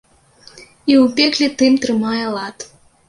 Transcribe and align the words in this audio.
І 0.91 0.93
ў 1.01 1.03
пекле 1.19 1.49
тым 1.63 1.73
трымае 1.85 2.25
лад! 2.37 2.57